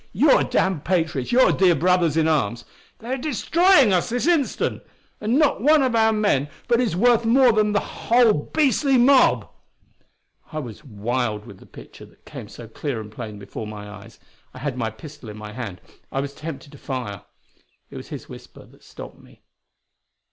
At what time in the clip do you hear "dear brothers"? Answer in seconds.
1.51-2.17